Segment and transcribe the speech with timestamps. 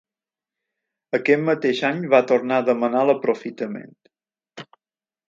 [1.17, 3.95] Aquest mateix any va tornar a demanar l'aprofitament.